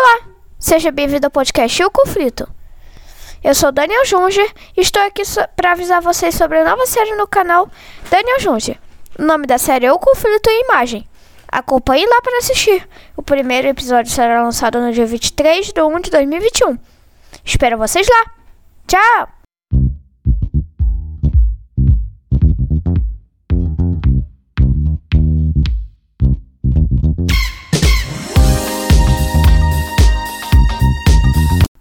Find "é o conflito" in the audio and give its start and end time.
9.86-10.48